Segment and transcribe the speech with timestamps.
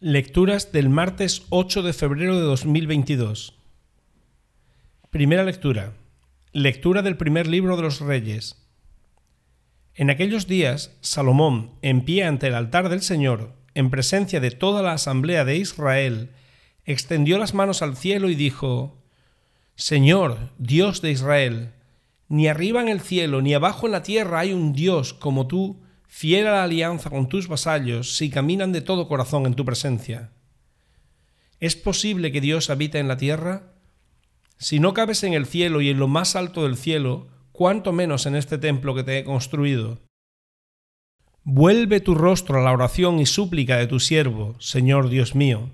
[0.00, 3.58] Lecturas del martes 8 de febrero de 2022.
[5.10, 5.94] Primera lectura.
[6.52, 8.64] Lectura del primer libro de los Reyes.
[9.96, 14.82] En aquellos días, Salomón, en pie ante el altar del Señor, en presencia de toda
[14.82, 16.30] la asamblea de Israel,
[16.84, 19.02] extendió las manos al cielo y dijo,
[19.74, 21.72] Señor, Dios de Israel,
[22.28, 25.80] ni arriba en el cielo ni abajo en la tierra hay un Dios como tú,
[26.08, 30.32] fiel a la alianza con tus vasallos, si caminan de todo corazón en tu presencia.
[31.60, 33.74] ¿Es posible que Dios habite en la tierra?
[34.58, 38.26] Si no cabes en el cielo y en lo más alto del cielo, cuánto menos
[38.26, 40.00] en este templo que te he construido.
[41.44, 45.70] Vuelve tu rostro a la oración y súplica de tu siervo, Señor Dios mío.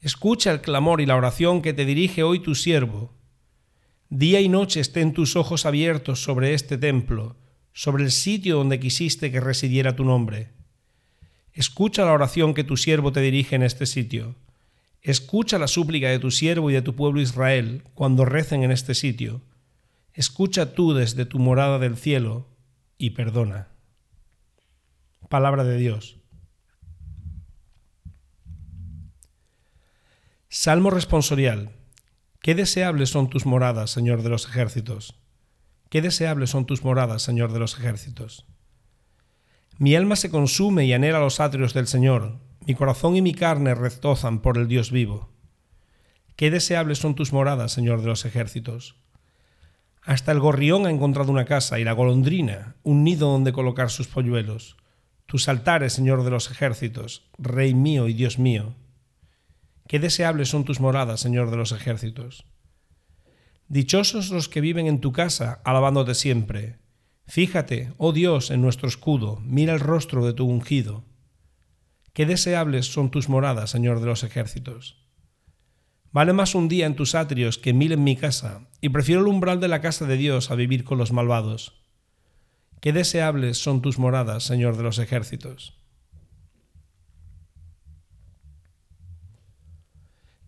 [0.00, 3.12] Escucha el clamor y la oración que te dirige hoy tu siervo.
[4.08, 7.36] Día y noche estén tus ojos abiertos sobre este templo,
[7.72, 10.50] sobre el sitio donde quisiste que residiera tu nombre.
[11.52, 14.36] Escucha la oración que tu siervo te dirige en este sitio.
[15.02, 18.94] Escucha la súplica de tu siervo y de tu pueblo Israel cuando recen en este
[18.94, 19.42] sitio.
[20.14, 22.46] Escucha tú desde tu morada del cielo
[22.98, 23.68] y perdona.
[25.28, 26.18] Palabra de Dios.
[30.48, 31.70] Salmo responsorial.
[32.42, 35.21] Qué deseables son tus moradas, Señor de los ejércitos.
[35.92, 38.46] Qué deseables son tus moradas, Señor de los ejércitos.
[39.76, 43.74] Mi alma se consume y anhela los atrios del Señor, mi corazón y mi carne
[43.74, 45.28] retozan por el Dios vivo.
[46.34, 48.96] Qué deseables son tus moradas, Señor de los ejércitos.
[50.02, 54.08] Hasta el gorrión ha encontrado una casa y la golondrina un nido donde colocar sus
[54.08, 54.78] polluelos.
[55.26, 58.76] Tus altares, Señor de los ejércitos, Rey mío y Dios mío.
[59.88, 62.46] Qué deseables son tus moradas, Señor de los ejércitos.
[63.72, 66.76] Dichosos los que viven en tu casa, alabándote siempre.
[67.26, 71.06] Fíjate, oh Dios, en nuestro escudo, mira el rostro de tu ungido.
[72.12, 75.08] Qué deseables son tus moradas, Señor de los ejércitos.
[76.10, 79.28] Vale más un día en tus atrios que mil en mi casa, y prefiero el
[79.28, 81.80] umbral de la casa de Dios a vivir con los malvados.
[82.82, 85.78] Qué deseables son tus moradas, Señor de los ejércitos.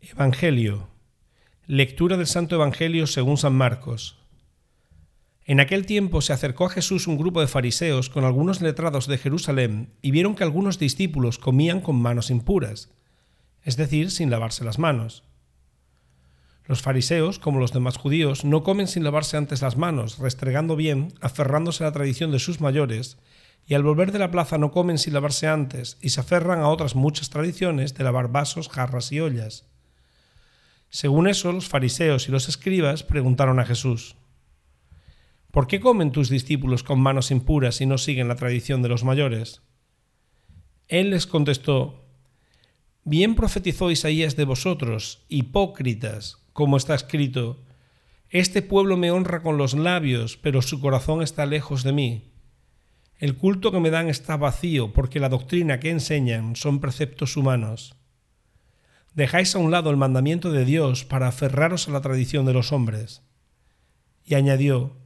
[0.00, 0.91] Evangelio
[1.68, 4.18] Lectura del Santo Evangelio según San Marcos.
[5.44, 9.16] En aquel tiempo se acercó a Jesús un grupo de fariseos con algunos letrados de
[9.16, 12.90] Jerusalén y vieron que algunos discípulos comían con manos impuras,
[13.62, 15.22] es decir, sin lavarse las manos.
[16.64, 21.14] Los fariseos, como los demás judíos, no comen sin lavarse antes las manos, restregando bien,
[21.20, 23.18] aferrándose a la tradición de sus mayores,
[23.66, 26.68] y al volver de la plaza no comen sin lavarse antes, y se aferran a
[26.68, 29.71] otras muchas tradiciones de lavar vasos, jarras y ollas.
[30.92, 34.14] Según eso, los fariseos y los escribas preguntaron a Jesús,
[35.50, 39.02] ¿Por qué comen tus discípulos con manos impuras y no siguen la tradición de los
[39.02, 39.62] mayores?
[40.88, 42.04] Él les contestó,
[43.04, 47.64] Bien profetizó Isaías de vosotros, hipócritas, como está escrito,
[48.28, 52.32] Este pueblo me honra con los labios, pero su corazón está lejos de mí.
[53.16, 57.94] El culto que me dan está vacío, porque la doctrina que enseñan son preceptos humanos.
[59.14, 62.72] Dejáis a un lado el mandamiento de Dios para aferraros a la tradición de los
[62.72, 63.22] hombres.
[64.24, 64.96] Y añadió,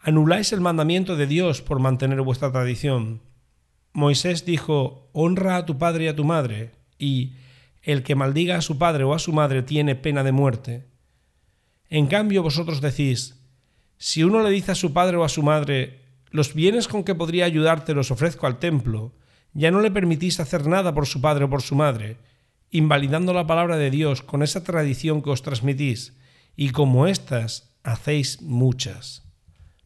[0.00, 3.22] Anuláis el mandamiento de Dios por mantener vuestra tradición.
[3.92, 7.36] Moisés dijo, Honra a tu padre y a tu madre, y
[7.82, 10.86] el que maldiga a su padre o a su madre tiene pena de muerte.
[11.88, 13.40] En cambio vosotros decís,
[13.96, 17.14] si uno le dice a su padre o a su madre, los bienes con que
[17.14, 19.12] podría ayudarte los ofrezco al templo,
[19.52, 22.18] ya no le permitís hacer nada por su padre o por su madre,
[22.74, 26.18] invalidando la palabra de Dios con esa tradición que os transmitís,
[26.56, 29.22] y como éstas hacéis muchas.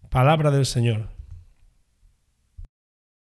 [0.08, 1.17] Palabra del Señor.